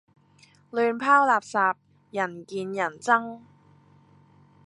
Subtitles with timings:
[0.71, 1.75] 亂拋垃圾，
[2.09, 3.41] 人見人憎